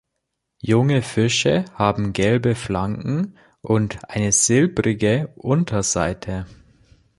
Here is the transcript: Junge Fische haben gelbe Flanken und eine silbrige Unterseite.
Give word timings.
Junge 0.63 1.03
Fische 1.03 1.65
haben 1.75 2.11
gelbe 2.11 2.55
Flanken 2.55 3.37
und 3.61 3.99
eine 4.09 4.31
silbrige 4.31 5.31
Unterseite. 5.35 6.47